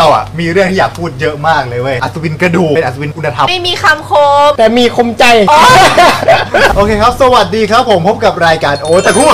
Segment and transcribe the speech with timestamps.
[0.00, 4.12] เราอะมีเรื่องที่อยากพูดเยอะมากเลยเว้ยอัศวินกระดูกเป็นอัศวินคุณธรรมไม่มีคำค
[4.46, 5.24] ม แต่มีคมใจ
[6.76, 9.24] โอเคครับ สวัสดีครับผมพบกับรายการโอตะคุ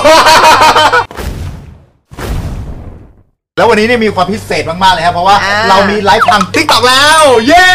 [3.61, 7.69] แล้ววันนี้เนี่ยมีความพิเศษมากๆเลยครับเพราะว่าอ่า เรามีไลฟ์ทาง TikTok แล้ว เย้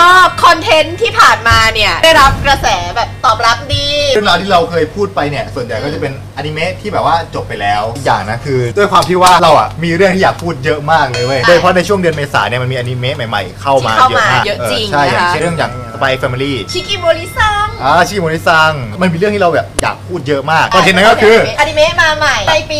[0.00, 0.10] ก็
[0.44, 22.78] คอนเทนต์ที่ผ่านมาเนี่ย ได้รับกระแสแบบตอบรับดี เรื่องราวที่เราเคยพูดไปเนี่ย ส่วนใหญ่ก็จะเป็นอนิเมะที่แบบว่าจบไปแล้วอีกอย่างนะคือ ด้วยความที่ว่าเราอะมีเรื่องที่อยากพูดเยอะมากเลยเว้ยใช่โดยเฉพาะในช่วงเดือนเมษาเนี่ยมันมีอนิเมะใหม่ๆเข้ามาที่เข้าเยอะมากมาเยอะจริงใช่อย่างนะคะ เช่นเรื่องอย่าง Spy Family ชิกิโมริซังอ่าชิกิโมริซังมันมีเรื่องที่เราแบบอยากพูดเยอะมากคอนเทนต์นั้นก็คืออนิเมะมาใหม่ในปี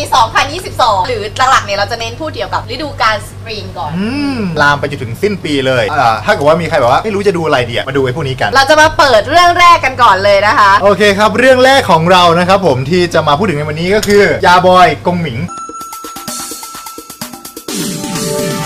[0.53, 15.39] 2022 หรือหลักๆเนี่ยเราจะเน้นพูดเกี่ยวกับฤดูกาลสปริงก่อนอืมลามไปจนถึงสิ้นปีเลยอ่าถ้าเกิดว่ามีใครแบบว่าไม่รู้จะดูอะไรดีอะมาดูไอ้พวกนี้กัน เราจะมาเปิดเรื่องแรกกันก่อนเลยนะคะ โอเคครับ เรื่องแรกของเรานะครับผมที่จะมาพูดถึงในวันนี้ก็คือยาบอยกงหมิง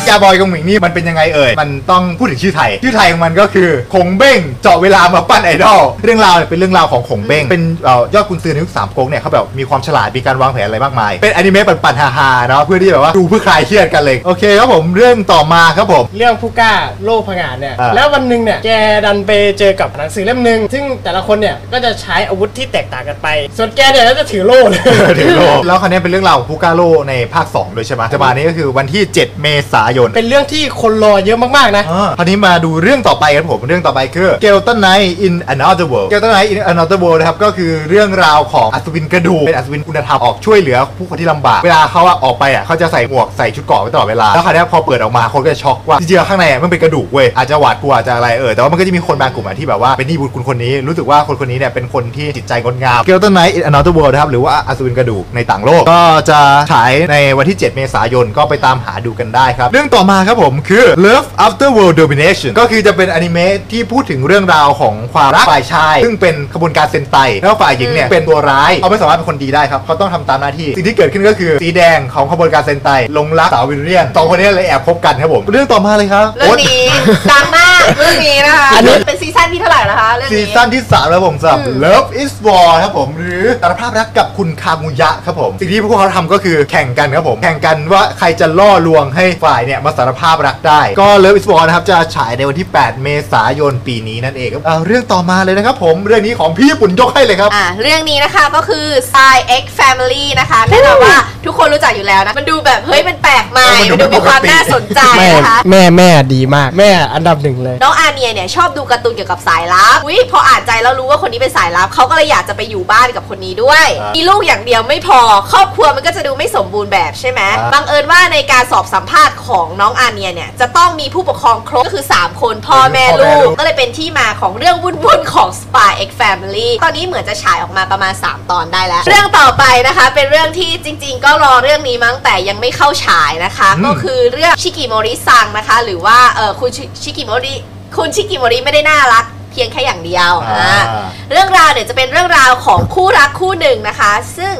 [0.10, 16.74] ยาบอยกงหมิงนี่มันเป็นยังไงเอ่ย มันต้องพูดถึงชื่อไทย ชื่อไทยของมันก็คือคงเบ้งเจาะเวลามาปั้นไอดอล เรื่องราวเนี่ยเป็นเรื่องราวของคงเบ้ง เป็นเอ่อยอดกุนซือในยุคสามก๊กเนี่ยเขาแบบมีความฉลาด มีการวางแผนอะไรมากมาย เป็นอนิเมะปั่นๆฮาๆเนาะ เพื่อที่แบบว่าดูเพื่อคลายเครียดกันเลย โอเคครับผมเรื่องต่อมาครับผม เรื่องผู้กล้า
[17.06, 18.72] โลกผงาดเนี่ย อ่า แล้ววันหนึ่งเนี่ยแก
[19.06, 24.82] ดันไปเจอกับหนังสือเล่มหนึ่งซึ่งแต่ละคนเนี่ยก็จะใช้อาวุธที่แตกต่างกันไป ส่วนแกเนี่ยก็จะถือโล่เลย
[25.20, 35.88] ถึงโลกแล้วคราวนี้เป็นเรื่องราวของพูกาโลในภาค 2 ด้วยใช่ไหมจะมานี้ก็คือวันที่ 7 เมษายน เป็นเรื่องที่คนรอเยอะมากๆนะอ่าคราวนี้มาดูเรื่องต่อไปกันผม เรื่องต่อไปคือ g e l t o n Night in Another
[35.92, 44.28] World g e l t o n Night in Another World นะครับ ก็คือเรื่องราวของอัศวินกระดูก เป็นอัศวินคุณธรรมออกช่วยเหลือผู้คนที่ลำบาก เวลาเขาอะออกไปอะเขาจะใส่หมวกใส่ชุดเกราะไว้ตลอดเวลา
[44.34, 54.30] แล้วคราวนี้พอเปิดออกมาคนก็จะช็อกว่าจริงๆแล้วข้างในอะมันเป็นกระดูกเว้ย อาจจะหวาดกลัวอาจจะอะไรเออ แต่ว่ามันก็จะมีคนบางกลุ่มอะที่แบบว่าเป็นหนี่บุญคุณคนนี้ รู้สึกว่าคนคนนี้เนี่ยเป็นคนที่จิตใจงดงาม g e l t o n Night in Another World นะครับ
[54.32, 56.40] หรือว่าอัศวินกระดูกในต่างโลก ก็จะ
[56.74, 76.84] ฉายในวันที่ 7 เมษายน ก็ไปตามหาดูกันได้ครับเรื่องต่อมาครับผมคือ Love After World Domination ก็คือจะเป็นอนิเมะที่พูดถึงเรื่องราวของความรักฝ่ายชาย ซึ่งเป็นขบวนการเซนไตแล้วฝ่ายหญิงเนี่ยเป็นตัวร้ายเขาไม่สามารถเป็นคนดีได้ครับเขาต้องทำตามหน้าที่ สิ่งที่เกิดขึ้นก็คือสีแดงของขบวนการเซนไตหลงรักสาว villain สองคนนี้เลยแอบคบกันครับผมเรื่องต่อมาเลยครับเรื่องนี้
[77.32, 77.63] ดังมาก
[77.98, 91.38] เรื่องนี้นะคะอันนี้ เป็นซีซั่นที่เท่าไหร่แล้วคะเรื่องซีนี้ ซั่นที่ 3 แล้วผมสำหรับ อืม Love is War ครับผมหรือสารภาพรักกับคุณคางุยะครับผม สิ่งที่พวกเขาทำก็คือแข่งกันครับผม แข่งกันว่าใครจะล่อลวงให้ฝ่ายเนี่ย มาสารภาพรักได้ ก็ Love
[91.40, 106.70] is War นะครับ จะฉายในวันที่ 8 เมษายนปีนี้นั่นเองครับอ่าเรื่องต่อมาเลยนะครับผมเรื่องนี้ของพี่ญี่ปุ่นยกให้เลยครับ อ่าเรื่องนี้นะคะก็คือ Psy X Family นะคะแน่นอนว่าทุกคนรู้จักอยู่แล้วนะ มันดูแบบเฮ้ยมันแปลกใหม่ เออมันดูมันดูมีความปกติ น่าสนใจแม่นะคะ แม่แม่ดีมาก
[106.78, 115.20] แม่อันดับหนึ่งเลยน้องอาเนียเนี่ยชอบดูการ์ตูนเกี่ยวกับสายลับอุ้ยพออ่านใจแล้วรู้ว่าคนนี้เป็นสายลับเขาก็เลยอยากจะไปอยู่บ้านกับคนนี้ด้วย อ่ามีมีลูกอย่างเดียวไม่พอ
[115.52, 133.70] ครอบครัวมันก็จะดูไม่สมบูรณ์แบบใช่ไหมอ่า บังเอิญว่าในการสอบสัมภาษณ์ของน้องอาเนียเนี่ยจะต้องมีผู้ปกครองครบก็คือ 3 คนพ่อแม่ลูก ก็เลยเป็นที่มาของเรื่องวุ่นๆของ Spy X Family ตอนนี้เหมือนจะฉายออกมาประมาณ 3 ตอนได้แล้ว เรื่องต่อไปนะคะ เป็นเรื่องที่จริง ๆ ก็รอเรื่องนี้มั้งแต่ยังไม่เข้าฉายนะคะ
[133.78, 137.54] อืม ก็คือเรื่องชิกิโมริซังนะคะ หรือว่าเออคุณชิชิกิโมริ
[137.98, 144.54] คุณชิกิโมริไม่ได้น่ารัก เพียงแค่อย่างเดียวอ่าอ่าเรื่องราวเนี่ยจะเป็นเรื่องราวของคู่รักคู่หนึ่งนะคะ ซึ่ง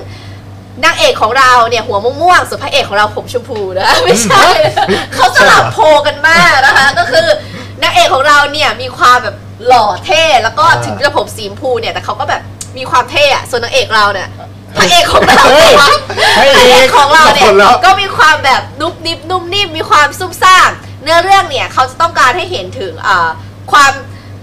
[0.86, 4.44] นางเอกของเราเนี่ยหัวม่วงๆส่วนพระเอกของเราผมชมพูนะไม่ใช่
[5.14, 5.78] เขาสลับโพ
[6.08, 7.28] กันมากนะคะ ก็คือ
[7.84, 9.36] นางเอกของเราเนี่ยมีความแบบ
[9.68, 12.42] หล่อเท่แล้วก็อ่าถึงจะผมสีชมพูเนี่ยแต่เขาก็แบบ
[12.78, 14.30] มีความเท่อะส่วนนางเอกเราเนี่ย
[14.78, 15.74] พระเอกของเราเฮ้ย
[16.38, 20.72] พระเอกของเราเนี่คยนแล้วก็มีความแบบนุบนิบนุ่มนิ่มมีความซุ่มซ่าม
[21.04, 23.30] เนื้อเรื่องเนี่ยเขาจะต้องการให้เห็นถึงอ่า
[23.72, 23.94] ความ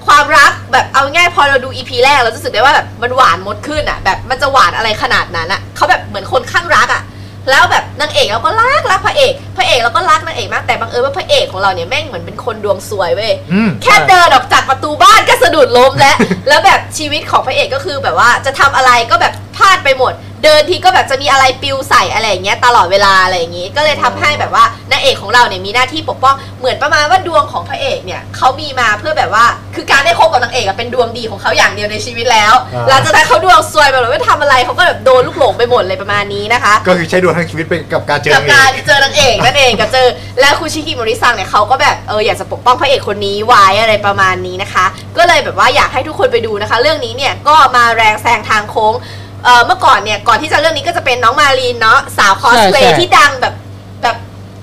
[0.06, 7.02] ความรักแบบเอาง่ายพอเราดูอีพีแรกเราจะรู้สึกได้ว่าแบบมันหวานมดขึ้นอะแบบมันจะหวานอะไรขนาดนั้นอะเขาแบบเหมือนคนข้างรักอะ
[7.50, 16.16] แล้วแบบนางเอกเราก็รักรักพระเอกพระเอกเราก็รักนางเอกมากแต่บังเอิญว่าพระเอกของเราเนี่ยแม่งเหมือนเป็นคนดวงซวยเว้ยอืมแค่เดินออกจากประตูบ้านก็สะดุดล้มแล้ว
[16.48, 20.12] แล้วแบบชีวิตของพระเอกก็คือแบบว่าจะทำอะไรก็แบบพลาดไปหมด
[20.44, 29.44] เดินทีก็แบบจะมีอะไรปลิวใส่อะไรอย่างเงี้ยตลอดเวลาอะไรอย่างงี้ ก็เลยทำให้แบบว่านางเอกของเราเนี่ยมีหน้าที่ปกป้องเหมือนประมาณว่าดวงของพระเอกเนี่ยเขามีมาเพื่อแบบว่า
[29.74, 40.06] คือการได้คบกับนางเอกอะเป็นดวงดีของเขาอย่างเดียวในชีวิตแล้วอ่าหลังจากนั้นเขาดวงซวยแบบว่าไม่ทำอะไรเขาก็แบบโดนลูกหลงไปหมดเลยประมาณนี้นะคะ ก็คือใช้ดวงทั้งชีวิตไปกับการเจอกับเองการเจอนางเอกนั่นเองกับเจอ
[40.40, 44.84] แล้วคุณชิกิโมริซังเนี่ยเขาก็แบบเอออยากจะปกป้องพระเอกคนนี้ไว้อะไรประมาณนี้นะคะ
[45.16, 48.94] ก็เลยแบบว่าอยากให้ทุกคนไปดูนะคะ เรื่องนี้เนี่ยก็มาแรงแซงทางโค้ง
[49.44, 53.54] เออเมื่อก่อนเนี่ยก่อนที่จะเรื่องนี้ก็จะเป็นน้องมารีนเนาะสาวคอสเพลใช่ย์ใช่ใช่ ที่ดังแบบ
[54.02, 54.16] แบบ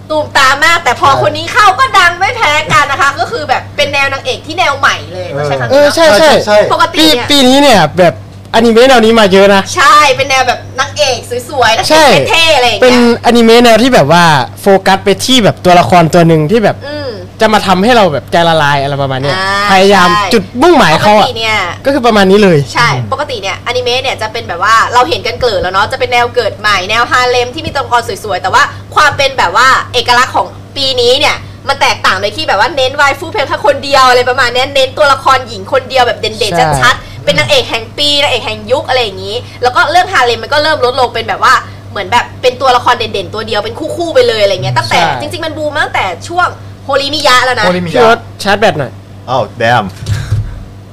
[0.10, 8.14] ตูมตามมาก แต่พอคนนี้เข้าก็ดังไม่แพ้กันนะคะ ก็คือแบบเป็นแนวนางเอกที่แนวใหม่เลยไม่ใช่ครั้งเอนี้อเนาะใช่ใช่ใช่ ปกติปีเนี่ย ปีนี้เนี่ยแบบ
[8.56, 11.18] อนิเมะแนวนี้มาเยอะนะ ใช่เป็นแนวแบบนักเอก
[11.50, 14.26] สวยๆนักใช่เอกเท่ๆอะไรอย่างเป็นเงี้ยอนิเมะแนวที่แบบว่า
[14.62, 17.10] โฟกัสไปที่แบบตัวละครตัวหนึ่งที่แบบ อืม
[17.42, 28.64] จะมาทำให้เราแบบใจละลายอะไรประมาณเนี้ยอ่าพยายามใช่ จุดมุ่งหมายเขาปกอะติเนี่ย ก็คือประมาณนี้เลย ใช่ ปกติเนี่ยอนิเมะเนี่ยจะเป็นแบบว่าเราเห็นกันเกิดแล้วเนาะ จะเป็นแนวเกิดใหม่แนวฮาเร็มที่มีตัวละครสวยๆ แต่ว่า
[28.96, 30.48] ความเป็นแบบว่าเอกลักษณ์ของ
[30.78, 31.36] ปีนี้เนี่ย
[31.68, 41.54] มันแตกต่างเลยที่แบบว่าเน้น waifu เพียงแค่คนเดียวอะไรประมาณเนี้ยเน้นตัวละครหญิงคนเดียวแบบเด่นใช่ ๆชัดๆเป็นนางเอกแห่งปีนางเอกแห่งยุคอะไรอย่างนี้ แล้วก็เรื่องฮาเร็มมันก็เริ่มลดลงเป็นแบบว่า
[41.92, 46.48] เหมือนแบบเป็นตัวละครเด่นๆตัวเดียวเป็นคู่ๆไปเลยอะไรเงี้ยตั้งแต่จริงๆมันบูมมาตั้งแต่ช่วง
[46.88, 48.92] โฮลิมิยะแล้วนะ โฮลิมิพี่รถชาร์จแบตหน่อย
[49.30, 49.86] อ้าว damn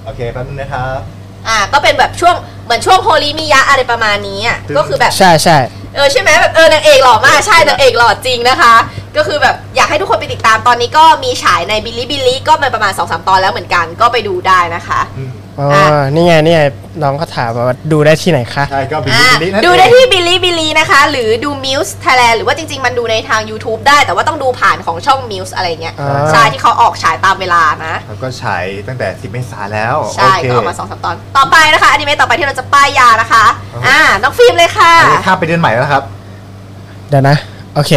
[0.05, 0.99] โอเคแป๊บนึงนะครับ
[1.49, 5.59] อ่า ก็เป็นแบบช่วง เหมือนช่วงโฮลิมิยะอะไรประมาณนี้อะ ก็คือแบบ ใช่ใช่
[5.95, 8.75] เออใช่ไหมแบบเออนางเอกหล่อมากใช่นางเอกหล่อจริงนะคะ
[9.17, 15.69] ก็คือแบบอยากให้ทุกคนไปติดตามตอนนี้ก็มีฉายใน Bilibili ก็มาประมาณ2อสตอนแล้วเหมือนกันก็ไปดูได้นะคะ อืม อ๋อ
[16.15, 16.63] นี่ไงนี่ไง
[17.03, 25.21] น้องเขาถามมาว่าดูได้ที่ไหนคะ ใช่ก็ Bilibili อ่า นั่นดูได้เองที่ Bilibili นะคะ หรือดู Muse Thailand หรือว่าจริง ๆ มันดูในทาง YouTube ได้ แต่ว่าต้องดูผ่านของช่อง
[25.31, 36.03] Muse อะไรเงี้ยอ่า ใช่ที่เขาออกฉายตามเวลานะ แล้วก็ฉายตั้งแต่ 10 เมษาแล้วใช่โอเคก็ออกมา2อสตอน ต่อไปนะคะอนิเมะต่อไปที่เราจะป้ายยานะคะครับอ่าน้องฟิล์มเลยค่ะ อันนี้ข้ามไปเดือนใหม่แล้วครับ
[37.09, 37.37] เดี๋ยวนะ
[37.75, 37.93] โอเค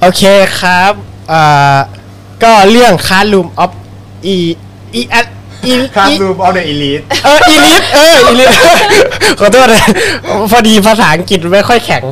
[0.00, 0.22] โอเค
[0.60, 0.92] ครับ
[1.32, 1.78] อ่า
[2.42, 3.72] ก็เรื่องคาร์ลูมออฟ
[4.26, 4.36] อี
[4.94, 5.26] อีอัด
[5.68, 8.50] อีคลาสอีรูมออฟเดอะอีลิทเอออีลิทเอออีลิท
[9.40, 9.84] ขอโทษนะ
[10.50, 12.02] พอดีภาษาอังกฤษไม่ค่อยแข็ง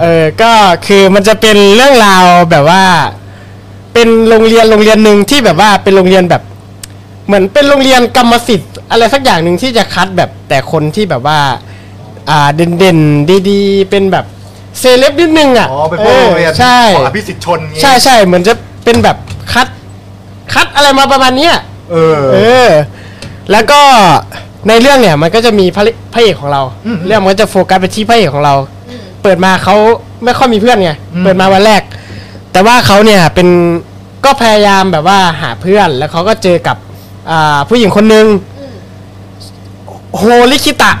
[0.00, 0.52] เออก็
[0.86, 2.82] คือมันจะเป็นเรื่องราวแบบว่า
[3.94, 6.42] เป็นโรงเรียนโรงเรียนหนึ่งที่แบบว่าเป็นโรงเรียนแบบ
[7.26, 11.40] เหมือนเป็นโรงเรียนกรรมสิทธิ์อะไรสักอย่างหนึ่งที่จะคัดแบบแต่คนที่แบบว่า
[12.30, 14.24] อ่าเด่นๆดีๆ เป็นแบบ
[14.78, 18.54] เซเลบนิดนึงอะอ๋อเป็นพวกโรงเรียนใช่ของอภิสิทธิ์ชนงี้ใช่ใช่เหมือนจะ
[18.84, 19.16] เป็นแบบ
[19.52, 19.68] คัด
[20.52, 21.54] คัดอะไรมาประมาณเนี้ย
[21.90, 22.38] เออ เอ
[22.68, 22.70] อ
[23.50, 23.80] แล้วก็
[24.68, 25.82] ในเรื่องเนี่ยมันก็จะมีพระ
[26.14, 28.54] พระเอกของเรา อืมเรื่องมันก็จะโฟกัสไปที่พระเอกของเรา
[29.22, 29.74] เปิดมาเขา
[30.24, 31.82] ไม่ค่อยมีเพื่อนไงอืม เปิดมาวันแรก
[32.52, 33.48] แต่ว่าเขาเนี่ยเป็น
[34.24, 36.76] ก็พยายามแบบว่าหาเพื่อนแล้วเขาก็เจอกับ
[37.30, 38.26] อ่าผู้หญิงคนหนึ่ง
[40.16, 40.22] โฮ
[40.52, 40.92] ริคิตะ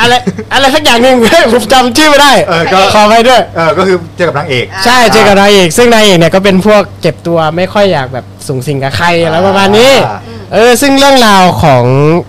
[0.00, 0.14] อะอะไร
[0.52, 1.16] อะไรสักอย่างหนึ่ง
[1.52, 10.18] ผมจำชื่อไม่ได้เออก็ ขอไปด้วย เออก็คือเจอกับนางเอกอ่าใช่เจอกับนางเอกซึ่งนางเอกเนี่ยก็เป็นพวกเก็บตัวไม่ค่อยอยากแบบสุงสิงกับใครอะไรประมาณนี้ อ่า
[10.52, 11.84] เออซึ่งเรื่องราวของ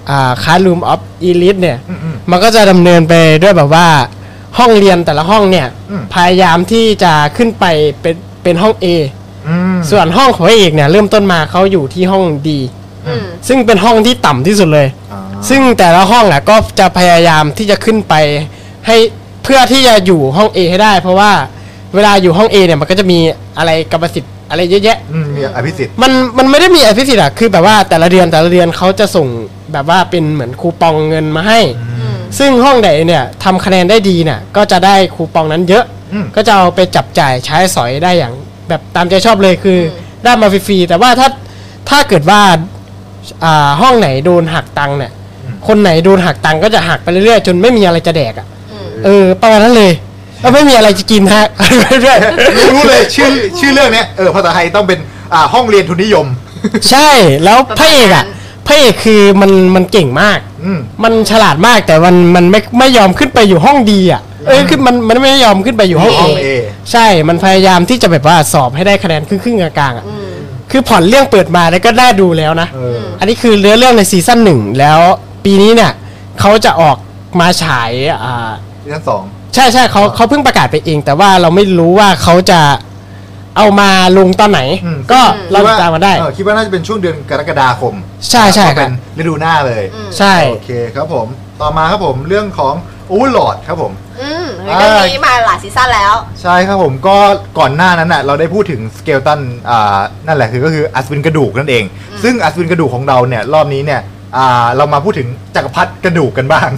[0.09, 3.13] อ่า Classroom of Elite เนี่ย อืมอืม มันก็จะดำเนินไป
[3.43, 3.87] ด้วยแบบว่า
[4.57, 7.65] ห้องเรียนแต่ละห้องเนี่ย อืม พยายามที่จะขึ้นไป
[8.01, 8.85] เป็นเป็นห้อง A
[9.47, 12.49] อืมส่วนห้องของพระเอกเนี่ยเริ่มต้นมาเขาอยู่ที่ห้อง D
[13.07, 18.13] อืมซึ่งเป็นห้องที่ต่ำที่สุดเลย อ่า ซึ่งแต่ละห้องอะก็จะพยายามที่จะขึ้นไป
[18.87, 18.95] ให้
[19.43, 21.31] เพื่อที่จะอยู่ห้อง A ให้ได้ เพราะว่า
[21.95, 23.19] เวลาอยู่ห้อง A เนี่ยมันก็จะมี
[23.57, 29.27] อะไรกรรมสิทธิ์อะไรเยอะแยะ อืมมีอภิสิทธิ์มันมันไม่ได้มีอภิสิทธิ์อะคือแบบว่าแต่ละเดือนแต่ละเดือนเขาจะส่ง
[29.73, 31.59] แบบว่าเป็นเหมือนคูปองเงินมาให้
[31.99, 38.33] อืมซึ่งห้องไหนเนี่ยทำคะแนนได้ดีเนี่ยก็จะได้คูปองนั้นเยอะ อืม ก็จะเอาไปจับจ่ายใช้สอยได้อย่าง
[38.69, 39.81] แบบตามใจชอบเลยคืออ
[40.21, 41.27] มได้มาฟรีๆแต่ว่าถ้า
[41.89, 42.41] ถ้าเกิดว่า
[43.43, 45.11] อ่าห้องไหนโดนหักตังค์เนี่ย
[45.67, 49.91] คนไหนโดนหักตังค์ก็จะหักไปเรื่อยๆ จนไม่มีอะไรจะแดกอะอืมเออประมาณนั้นเลย
[50.41, 51.45] แล้วไม่มีอะไรจะกินฮะ
[52.01, 52.17] เรื่อย
[52.73, 53.29] รู้เลยชื่อ
[53.59, 54.99] ชื่อเรื่องเนี้ยเออภาษาไทยต้องเป็น
[55.33, 57.09] อ่าห้องเรียนทุนนิยมๆใช่
[57.43, 58.25] แล้วพระเอกอะ
[58.67, 66.49] พระเอกคือมันมันเก่งมากอืมมันฉลาดมากแต่มันมันไม่ไม่ยอมขึ้นไปอยู่ห้องดีอะเออคือมันมันไม่ยอมขึ้นไปอยู่ห้องห้องเอ A
[66.91, 70.31] ใช่มันพยายามที่จะแบบว่าสอบให้ได้คะแนนครึ่งๆกลางๆอะอืม
[70.71, 74.99] คือผ่อนเรื่องเปิดมาแล้วก็ได้ดูแล้วนะเอออันนี้คือเรื่องเรื่องในซีซั่นหนึ่งแล้ว
[75.45, 75.91] ปีนี้เนี่ย
[76.39, 76.97] เขาจะออก
[77.39, 77.91] มาฉาย
[78.23, 78.51] อ่า
[78.83, 79.23] ซีซั่นสอง
[79.55, 82.59] ใช่ใช่เขาเขาเพิ่งประกาศไปเอง แต่ว่าเราไม่รู้ว่าเขาจะ
[83.57, 87.93] เอามาลงตอนไหน อืม ก็อืมเราติดตามมาได้ เออคิดว่าน่าจะเป็นช่วงเดือนกรกฎาคม
[88.31, 91.27] ใช่ใช่คเป็รับนฤดูหน้าเลย อืมใช่ โอเคครับผม
[91.61, 92.73] ต่อมาครับผมเรื่องของ
[93.11, 97.17] อูหลอดครับผม อืมเฮ้ยเรื่องนี้มาหลายซีซั่นแล้ว ใช่ครับผมก็
[97.59, 101.83] ก่อนหน้านั้นน่ะเราได้พูดถึงสเกลตันอ่านั่นแหละคือก็คืออัศวินกระดูกนั่นเอง
[102.23, 104.01] ซึ่งอัศวินกระดูกของเราเนี่ยรอบนี้เนี่ย
[104.37, 106.69] อ่าเรามาพูดถึงจักรพรรดิกระดูกกันบ้าง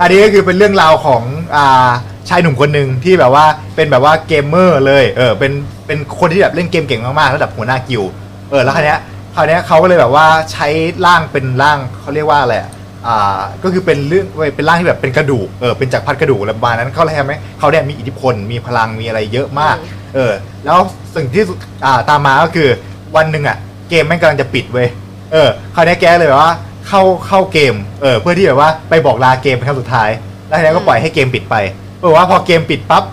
[0.00, 1.22] อันนี้ก็คือเป็นเรื่องราวของ
[1.56, 1.88] อ่า
[2.28, 3.44] ชายหนุ่มคนหนึ่งที่แบบว่า
[3.76, 5.52] เป็นแบบว่าเกมเมอร์เลยเออเป็น
[5.86, 8.02] เป็นคนที่แบบเล่นเกมเก่งมากๆระดับหัวหน้ากิล
[8.50, 9.00] เออแล้วคราวเนี้ย
[9.34, 10.68] คราวเนี้ยเขาก็เลยแบบว่าใช้
[11.06, 12.70] ร่างเป็นร่างเขาเรียกว่าอะไรอะ
[13.06, 19.76] อ่าก็คือเป็นเรื่องเว้ยเป็นร่างที่แบบเป็นกระดูกเออเป็นจักรพรรดิกระดูกอะไรประมาณนั้นเขาเลยทำให้เขาเนี่ยมีอิทธิพลมีพลังมีอะไรเยอะมาก
[20.14, 20.32] เออ
[20.64, 20.78] แล้ว
[21.14, 21.42] สิ่งที่
[21.84, 22.68] อ่าตามมาก็คือ
[23.16, 23.56] วันหนึ่งอะ
[23.88, 24.88] เกมแม่งกำลังจะปิดเว้ย
[25.32, 26.52] เออคราวนี้แกเลยแบบว่า
[26.88, 30.10] เข้าเข้าเกมเออเพื่อที่แบบว่าไปบอกลาเกมเป็นครั้งสุดท้าย
[30.48, 31.54] แล้วทีนี้ก็ปล่อยให้เกมปิดไป
[32.00, 33.04] เออว่าพอเกมปิดปั๊บ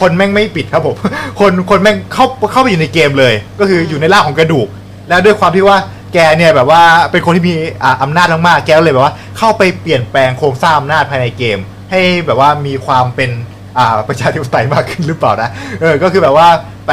[0.00, 0.96] คนแม่งไม่ปิดครับผม
[1.40, 4.68] คนคนแม่งเข้าเข้าไปอยู่ในเกมเลย ก็คืออยู่ในร่างของกระดูก
[5.08, 5.78] แล้วด้วยความที่ว่า
[6.14, 11.58] แกเนี่ยแบบว่าเป็นคนที่มีอ่าอำนาจมากๆแกก็เลยแบบว่า เข้าไปเปลี่ยนแปลงโครงสร้างอำนาจภายในเกม
[11.90, 13.30] ให้แบบว่ามีความเป็น
[13.78, 16.48] อ่าประชาธิปไตยมากขึ้นหรือเปล่านะเออก็คือแบบว่า
[16.86, 16.92] ไป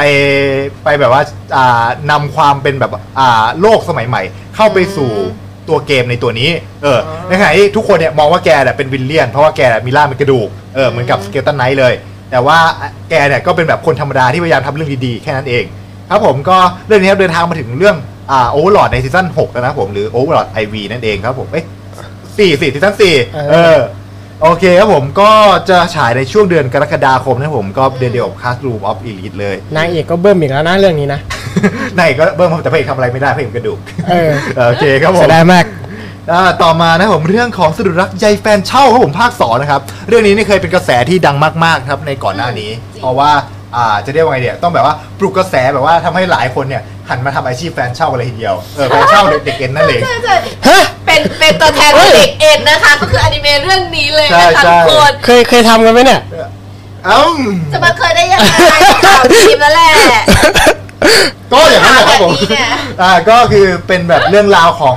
[0.84, 1.22] ไปแบบว่า
[1.56, 4.22] อ่านำความเป็นแบบอ่าโลกสมัยใหม่
[4.56, 5.10] เข้าไปสู่
[5.68, 6.50] ตัวเกมในตัวนี้
[6.82, 11.92] เออ ในขณะที่ทุกคนเนี่ยมองว่าแกเนี่ยเป็น villain เพราะว่าแกมีร่างเป็นกระดูก เออ เหมือนกับ Skeleton Knight เลย
[12.30, 12.58] แต่ว่า
[13.10, 15.64] แกเนี่ยก็เป็นแบบคนธรรมดาที่พยายามทำเรื่องดีๆ แค่นั้นเอง
[16.10, 17.96] ครับผมก็เรื่องนี้ครับเดินทางมาถึงเรื่อง
[18.30, 21.64] อ่า Overlord ในซีซั่น6แล้วนะครับผมหรือ Overlord IV นั่นเองครับผม เอ้ย
[22.38, 23.80] สี่สี่ซีซั่นสี่เออเออ
[24.42, 25.30] โอเคครับผมก็
[25.70, 31.20] จะฉายในช่วงเดือนกรกฎาคมนะครับผมก็เดือนเดียวกับ Classroom of Elite เลยนางเอกก็เบิ้มอีกแล้วนะเรื่องนี้นะ
[31.96, 33.78] ในก็เบิ้มแต่พระเอกทำอะไรไม่ได้พระเอกกระดูก
[34.08, 34.30] เออ
[34.68, 35.64] โอเคครับผเสีมยดายมาก
[36.32, 43.30] อ่าต่อมานะครับผมเรื่องของสะดุดรักใยแฟนเช่าครับผมภาคสองนะครับ เรื่องนี้นี่เคยเป็นกระแสที่ดังมากๆครับในก่อนหน้านี้ จริง เพราะว่า
[43.76, 50.34] อ่าจะเรียกว่าไงเนี่ยต้องแบบว่าปลุกกระแสแบบว่าทำให้หลายคนเนี่ยหันมาทำอาชีพแฟนเช่ากันเลยทีเดียวเออแฟนเช่าเด็กๆเอ็นนั่นเอง ใช่ใช่
[50.68, 56.20] ฮะเป็นเป็นตัวแทนของเด็กเอ็นนะคะ ก็คืออนิเมะเรื่องนี้เลยนะคะใช่ใช่ ทุกคนเคยเคยทำกันไหมเนี่ย
[57.06, 57.20] เอ้า
[57.72, 58.52] จะมาเคยได้ยังไง
[59.06, 59.90] ข่าวทีมแล้วแหละ
[61.52, 62.68] ก็อย่างนั้นแหละครับผมแบบนี้เนี่ย
[63.02, 64.96] อ่าก็คือเป็นแบบเรื่องราวของ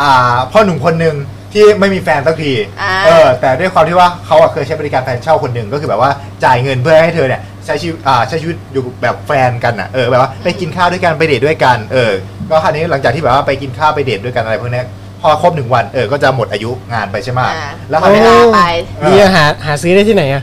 [0.00, 1.16] อ่าพ่อหนุ่มคนหนึ่ง
[1.52, 6.10] ที่ไม่มีแฟนสักทีอ่าเออแต่ด้วยความที่ว่าเขาอะเคยใช้บริการแฟนเช่าคนหนึ่งก็คือแบบว่า
[6.44, 12.12] จ่ายเงินเพื่อให้เธอเนี่ยใช้ชีวิตอ่าใช้ชีวิตอยู่แบบแฟนกันอะเออแบบว่าไปกินข้าวด้วยกันไปเดทด้วยกันเออ
[12.50, 14.86] ก็คราวนี้หลังจากที่แบบว่าไปกินข้าวไปเดทด้วยกันอะไรพวกเนี้ย
[15.22, 18.60] พอครบหนึ่งวันเออก็จะหมดอายุงานไปใช่ไหมอ่า แล้วคราวนี้โอ้ไป
[19.00, 20.42] เออนี่หาหาซื้อได้ที่ไหนอะ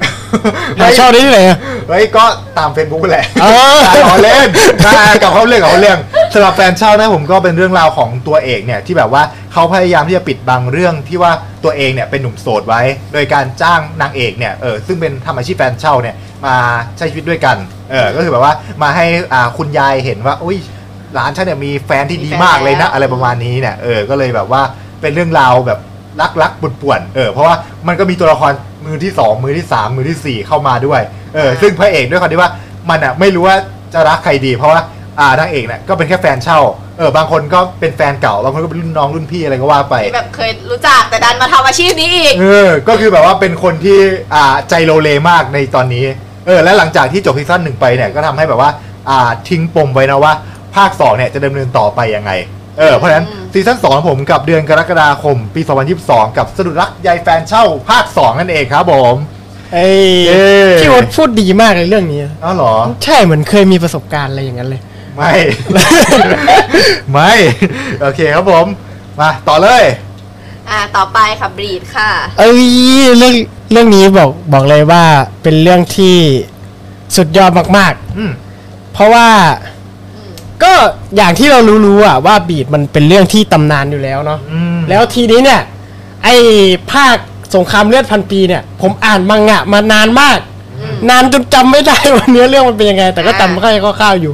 [0.79, 2.23] หาเช่าได้ที่ไหนอะ เฮ้ยก็
[2.57, 3.51] ตามเฟซบุ๊กแหละอ๋อ
[4.09, 4.47] ขอเล่น
[4.85, 5.99] นะกับเขาเรื่องกับเขาเรื่อง
[6.33, 11.31] สำหรับแฟนเช่านะผมก็เป็นเรื่องราวของตัวเอกเนี่ยที่แบบว่าเขาพยายามที่จะปิดบังเรื่องที่ว่า
[11.63, 12.81] ตัวเองเนี่ยเป็นหนุ่มโสดไว้
[13.13, 16.15] โดยการจ้างนางเอกเนี่ยเออซึ่งเป็นทำอาชีพแฟนเช่าเนี่ย
[16.45, 16.55] มา
[16.97, 17.57] ใช้ชีวิตด้วยกัน
[17.91, 18.53] เออก็คือแบบว่า
[18.83, 20.57] มาให้อ่าคุณยายเห็นว่าอุ้ย
[21.15, 24.61] หลานฉันเนี่ยมีแฟนที่ดีมากเลยนะ อะไรประมาณนี้เนี่ยเออก็เลยแบบว่า
[25.01, 25.79] เป็นเรื่องราวแบบ
[26.21, 27.55] รักรักๆป่วนๆเออเพราะว่า
[27.87, 28.51] มันก็มีตัวละคร
[28.85, 31.01] มือที่สองมือที่สามมือที่สี่เข้ามาด้วย
[31.35, 32.51] เออซึ่งพระเอกด้วยความที่ว่า
[32.89, 33.57] มันอะไม่รู้ว่า
[33.93, 34.81] จะรักใครดี เพราะว่า
[35.19, 36.59] อ่านางเอกเนี่ยก็เป็นแค่แฟนเช่า
[36.97, 43.97] เออบางคนก็เป็นแฟนเก่าบางคนก็เป็นรุ่นน้องรุ่นพี่อะไรก็ว่าไปที่แบบเคยรู้จักแต่ดันมาทำอาชีพนี้อีกเออก็คือแบบว่าเป็นคนที่
[44.35, 46.05] อ่าใจโลเลมากในตอนนี้
[46.45, 48.71] เออและหลังจากที่จบซีซั่นหนึ่งไปเนี่ยก็ทำให้แบบว่า
[49.09, 50.33] อ่าทิ้งปมไว้นะว่า
[50.75, 52.31] ภาค2เนี่ยจะดำเนินต่อไปยังไง
[52.79, 55.61] เออ เพราะฉะนั้นอืมซีซั่น2ของผมกับเดือนกรกฎาคมปี
[55.99, 59.15] 2022 กับสะดุดรักยายแฟนเช่าภาค 2 นั่นเองครับผม
[59.73, 59.87] ไอ้
[60.27, 60.43] เย้
[60.81, 64.81] พี่โอ๊ตพูดดีมากเลยเรื่องนี้ อ้าวเหรอ ใช่เหมือนเคยมีประสบการณ์อะไรอย่างนั้นเลย
[65.15, 65.31] ไม่
[67.11, 67.33] ไม่
[68.01, 68.65] โอเคครับผม
[69.19, 69.83] มาต่อเลย
[70.69, 72.63] อ่าต่อไปค่ะบรีดค่ะ เอ้ย
[73.17, 73.35] เรื่อง
[73.71, 75.03] เรื่องนี้บอกบอกเลยว่า
[75.43, 76.15] เป็นเรื่องที่
[77.15, 79.27] สุดยอดมากอืม ๆ เพราะว่า
[80.63, 80.73] ก็
[81.17, 85.61] อย่างที่เรารู้ๆอะว่าบีดมันเป็นเรื่องที่ตำนานอยู่แล้วเนาะอืม แล้วทีนี้เนี่ย
[86.23, 86.35] ไอ้
[86.91, 87.15] ภาค
[87.55, 90.39] สงครามเลือดพันปีเนี่ย ผมอ่านมังงะมานานมาก
[91.09, 94.33] นานจนจำไม่ได้ว่าเนื้อเรื่องมันเป็นยังไง แต่ก็จำค่อยๆคร่าวๆอยู่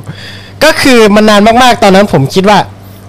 [0.63, 2.57] ก็คือมันนานมากๆตอนนั้นผมคิดว่า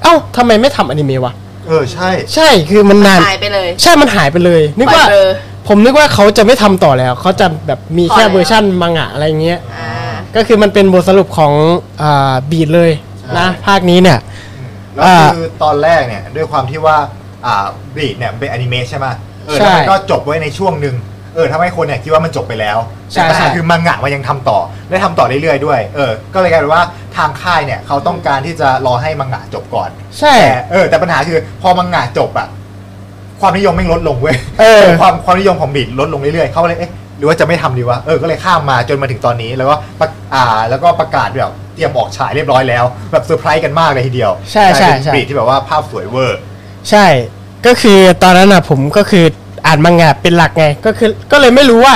[0.03, 1.33] เอ้าทำไมไม่ทำอนิเมะวะ
[1.67, 5.31] เออใช่ ใช่คือมันนาน หายไปเลย ใช่มันหายไปเลย นึกว่า ปล่อยเบลอ
[5.69, 9.91] ผมนึกว่าเขาจะไม่ทำต่อแล้ว เขาจะแบบมีแค่พอแล้วเวอร์ชั่นมังงะอะไรเงี้ย อ่า
[10.37, 11.53] ก็คือมันเป็นบทสรุปของ
[12.03, 12.91] อ่าบีดเลย
[13.39, 14.19] นะภาคนี้เนี่ย
[14.95, 16.97] แล้วอ่าคือตอนแรกเนี่ยด้วยความที่ว่า
[17.47, 19.07] อ่าบีดเนี่ยมันเป็นอนิเมะใช่ไหม
[19.47, 20.97] เออใช่แล้วมันก็จบไว้ในช่วงหนึ่ง
[21.35, 22.79] เออทำให้คนเนี่ยคิดว่ามันจบไปแล้ว
[23.13, 24.59] ใช่แต่ปัญหาใช่คือมังงะมันยังทำต่อ
[24.89, 26.85] และทำต่อเรื่อยๆด้วย เออ ก็เลยกลายเป็นว่า
[27.17, 32.49] ทางค่ายเนี่ยเขาต้องการที่จะรอให้มังงะจบก่อน ใช่แต่เออแต่ปัญหาคือพอมังงะจบอะ
[33.41, 46.39] ความนิยมมันลดลงเว้ยเออความความนิยมของบีดลดลงเรื่อยๆเขาเลยเอ๊ะ หรือว่าจะไม่ทำดีวะเออก็เลยข้ามมาจนมาถึงตอนนี้แล้วก็ประอ่าแล้วก็ประกาศแบบเตรียมออกฉายเรียบร้อยแล้วแบบเซอร์ไพรส์กันมากเลยทีเดียวใช่ใช่กลายเป็นใช่บีดที่แบบว่าภาพสวยเวอร์
[46.91, 47.07] ใช่
[47.67, 49.25] ก็คือตอนนั้นอะผมก็คือ
[49.67, 51.95] อ่านมังงะเป็นหลักไงก็คือก็เลยไม่รู้ว่า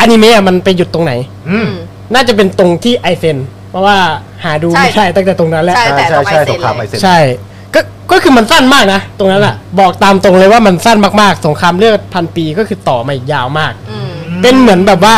[0.00, 1.12] อนิเมะอะมันไปหยุดตรงไหน
[1.50, 1.68] อืม
[2.14, 3.38] น่าจะเป็นตรงที่ไอเซ็น
[3.70, 3.96] เพราะว่า
[4.44, 7.18] หาดูใช่ไม่ใช่ตั้งแต่ตรงนั้นแหละใช่แต่ใช่ต้องใช่ไอเซ็นสงครามเลยไอเซ็นใช่
[7.74, 7.80] ก็
[8.12, 14.11] ก็คือมันสั้นมากนะ ตรงนั้นอะ บอกตามตรงเลยว่ามันสั้นมากๆ สงครามเลือดพันปีก็คือต่อมาอีกยาวมากอืม
[14.42, 15.16] เป็นเหมือนแบบว่า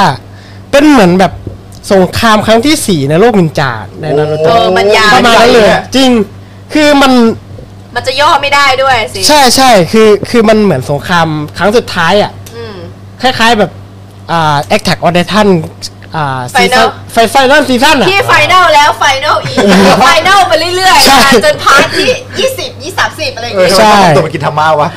[0.71, 1.33] เป็นเหมือนแบบ
[1.93, 6.11] สงครามครั้งที่สี่ในโลกนินจาในนารูโตะ เออมันยาว ประมาณนั้นเลยจริง
[6.73, 7.13] คือมัน
[7.95, 11.29] มันจะย่อไม่ได้ด้วยสิใช่ใช่คือคือมันเหมือนสงคราม
[11.59, 12.75] ครั้งสุดท้ายอะ อืม
[13.23, 13.71] คล้ายๆแบบ
[14.33, 15.47] อ่า Attack on Titan
[16.17, 19.57] อ่าซีซั่น Final Fi Final Season อะ ที่ Final แล้วไฟแนลอีก
[20.05, 24.89] ไฟแนลไปเรื่อยใช่ๆมาจนพาร์ทที่ยี่สิบยี่สามสิบอะไรอย่างเออเงี้ยทำไมใช่ต้องตัวมันกินธรรมาวะ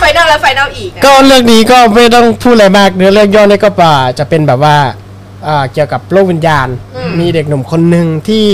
[0.00, 4.76] ไฟแนลแล้วไฟแนลอีกนะก็เรื่องนี้ก็ไม่ต้องพูดอะไรมากเนื้อเรื่องย่อเนี่ยก็ป่าจะเป็นแบบว่า
[5.46, 6.68] อ่าเกี่ยวกับโลกวิญญาณ
[7.18, 8.46] มีเด็กหนุ่มคนหนึ่งที่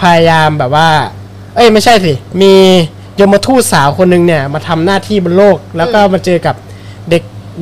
[0.00, 0.88] พยายามแบบว่า
[1.54, 2.12] เอ้ยไม่ใช่สิ
[2.42, 2.52] มี
[3.20, 6.54] ยมทูตสาวคนหนึ่งเนี่ยมาทำหน้าที่บนโลก แล้วก็มาเจอกับ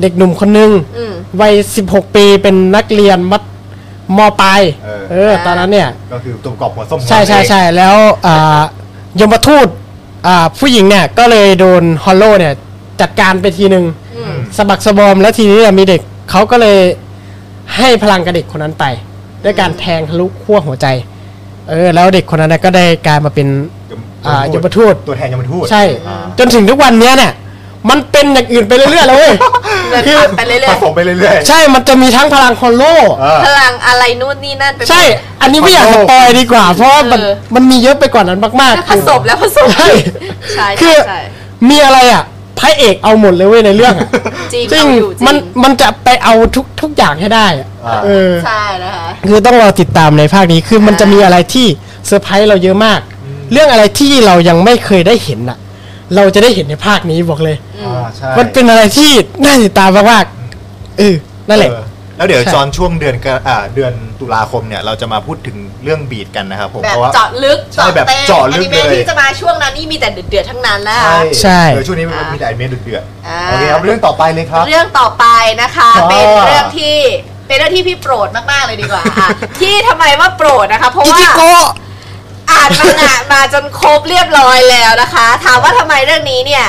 [0.01, 1.53] เด็กเด็กหนุ่มคนหนึ่งอืม วัย
[1.85, 3.43] 16 ปีเป็นนักเรียนมัธ
[4.17, 8.61] มปลายเออ เออตอนนั้นเนี่ย ก็คือตัวประกอบหัวส้มใช่ใช่ใช่แล้วอ่า
[9.19, 9.67] ยมทูต
[10.27, 12.53] อ่าผู้หญิงเนี่ยก็เลยโดนฮอลโลเนี่ย
[13.01, 13.85] จัดการไปทีหนึ่ง
[14.17, 16.77] อืม สะบักสะบอมแล้วทีนี้เนี่ยมีเด็กเขาก็เลย
[17.77, 18.85] ให้พลังกับเด็กคนนั้นไป
[19.43, 20.87] ด้วยการแทงทะลุขั้วหัวใจ
[21.69, 23.47] เออแล้วเด็กคนนั้นนะก็ได้กลายมาเป็น
[24.25, 27.33] อ่ายมทูต ตัวแทนยมทูตใช่ อ่าจนถึงทุกวันเนี้ยเนี่ย
[27.89, 29.33] มันเป็นอย่างอื่นไปเรื่อยๆแล้วเว้ย
[29.89, 32.83] เงินคือผ่านไปเรื่อยผสมไปเรื่อยๆ ใช่มันจะมีทั้งพลัง Hollow
[33.19, 35.01] เออๆพลังอะไรนู่นนี่นั่นไปหมด ใช่
[35.41, 39.89] อันนี้ไม่อยาก spoil ดีกว่า เพราะว่ามันเออ มันมีเยอะไปกว่านั้นมากๆผสมแล้วผสมใช่
[40.55, 41.19] ใช่คือใช่
[41.69, 42.23] มีอะไรอะ
[42.59, 44.09] พระเอกเอาหมดเลยเว้ยในเรื่องอะ
[44.53, 51.67] จริงจริงเอาอยู่จริงมันมันจะไปเอาทุกทุกอย่างให้ได้อะอ่า เออ ใช่นะคะ คือต้องรอติดตามในภาคนี้คือมันจะมีอะไรที่
[52.07, 52.99] เซอร์ไพรส์เราเยอะมาก
[53.51, 55.57] เรื่องอะไรที่เรายังไม่เคยได้เห็นอะ
[56.15, 59.09] เราจะได้เห็นในภาคนี้บอกเลย อ่าใช่มันเป็นอะไรที่
[59.43, 61.15] น่าติดตามมากๆเออ
[61.49, 61.83] นั่นแหละ เออ
[62.17, 75.25] แล้วเดี๋ยวใช่ จอนช่วงเดือนกรอ่าเดือนตุลาคมเนี่ย เราจะมาพูดถึงเรื่องบีดกันนะครับผม แบเพบราะว่า เจาะลึกใช่แบบต็มเจาะลึกอนิเมะเลยที่จะมาช่วงนั้นนี่มีแต่เดือดๆทั้งนั้นแล้ว ใช่ใช่เดี๋ยวช่วงนี้มันอ่ามีมีแต่เมนเดือดอ่า ๆโอเคครับเรื่องต่อไปเลยครับ เรื่องต่อไป
[75.61, 76.95] นะคะอ๋อเป็นเรื่องที่
[77.47, 79.27] เป็นเรื่องที่พี่โปรดมากๆเลยดีกว่าอะ
[79.59, 86.65] ที่ทำไมว่าโปรดนะคะ เพราะอิว่าจิโกะอ่านมังงะมาจนครบเรียบร้อยแล้วนะคะ ถามว่าทำไมเรื่องนี้เนี่ย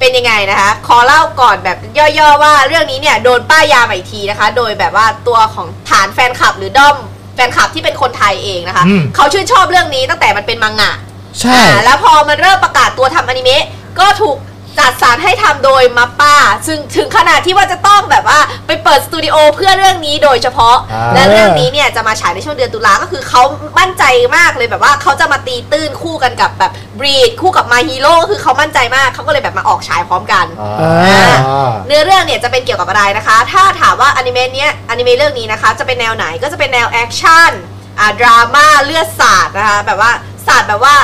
[0.00, 1.78] เป็นยังไงนะคะ ขอเล่าก่อนแบบ
[2.18, 6.96] ย่อๆว่าเรื่องนี้เนี่ยโดนป้ายยามาอีกทีนะคะ โดยแบบว่าตัวของฐานแฟนคลับหรือด้อม
[7.34, 10.92] แฟนคลับที่เป็นคนไทยเองนะคะ อืม เขาชื่นชอบเรื่องนี้ตั้งแต่มันเป็นมังงะ
[11.40, 13.64] ใช่ อ่าแล้วพอมันเริ่มประกาศตัวทำอนิเมะ
[13.98, 14.36] ก็ถูก
[14.78, 16.34] จัดสรรให้ทำโดยมัปป้า
[16.66, 23.42] ซึ่งถึงขนาดที่ว่าจะต้องแบบว่าไปเปิดสตูดิโอเพื่อเรื่องนี้โดยเฉพาะอ่าและเรื่องนี้เนี่ยจะมาฉายในช่วงเดือนตุลาก็คือเขา
[23.78, 24.04] มั่นใจ
[24.36, 37.52] มากเลยแบบว่าเขาจะมาตีตื้นคู่กันกับแบบ Bleach คู่กับ My Hero ก็คือเขามั่นใจมากเขาก็เลยแบบมาออกฉายพร้อมกันอ่าอ่าเนื้อเรื่องเนี่ยจะเป็นเกี่ยวกับอะไรนะคะ ถ้าถามว่าอนิเมะเนี้ยอนิเมะเรื่องนี้นะคะจะเป็นแนวไหนก็จะเป็นแนวแอคชั่น
[37.98, 40.12] อ่าดราม่าเลือดสาดนะคะแบบว่า
[40.46, 40.96] สาดแบบว่า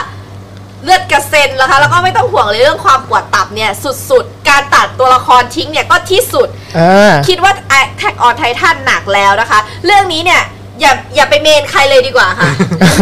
[0.85, 3.71] เลือดกระเซ็นนะคะ แล้วก็ไม่ต้องห่วงเลยเรื่องความปวดตับเนี่ย
[4.11, 7.53] สุดๆ การตัดตัวละครทิ้งเนี่ยก็ที่สุด อ่า คิดว่า
[7.99, 10.43] แท็กออนไททันหนักแล้วนะคะ เรื่องนี้เนี่ย
[10.81, 12.51] อย่าอย่าไปเมนใครเลยดีกว่าค่ะ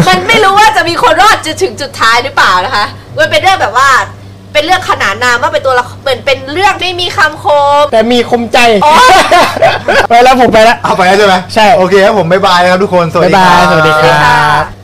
[0.09, 2.85] มันไม่รู้ว่าจะมีคนรอดจะถึงจุดท้ายหรือเปล่านะคะ
[3.19, 3.91] มันเป็นเรื่องแบบว่า
[4.53, 7.47] เป็นเรื่องขนานนามว่าเป็นตัวละครเหมือนเป็นเรื่องไม่มีคำค
[7.81, 9.15] ม แต่มีคมใจ โอ๊ย
[10.11, 14.81] ไปแล้วผมไปแล้ว เอาไปแล้วใช่ไหมใช่โอเคครับผมบ๊ายบายนะครับทุกคน สวัสบ๊ายดีครับบายสวัสดีคสวัสดีรัค่ะบ